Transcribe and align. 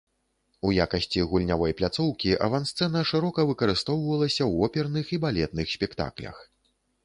У 0.69 0.69
якасці 0.85 1.19
гульнявой 1.33 1.75
пляцоўкі 1.81 2.31
авансцэна 2.47 2.99
шырока 3.11 3.47
выкарыстоўвалася 3.53 4.39
ў 4.51 4.71
оперных 4.71 5.05
і 5.15 5.23
балетных 5.27 5.67
спектаклях. 5.79 6.45